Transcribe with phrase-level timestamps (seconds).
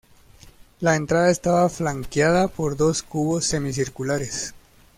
[0.79, 4.55] La entrada estaba flanqueada por dos cubos semicirculares.